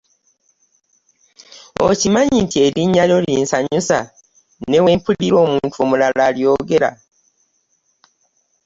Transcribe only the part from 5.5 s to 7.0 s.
muntu mulala alyoogera.